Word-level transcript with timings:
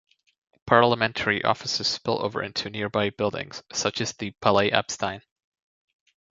Parliamentary 0.65 1.43
offices 1.43 1.85
spill 1.87 2.25
over 2.25 2.41
into 2.41 2.71
nearby 2.71 3.11
buildings, 3.11 3.61
such 3.71 4.01
as 4.01 4.13
the 4.13 4.31
Palais 4.41 4.71
Epstein. 4.71 5.21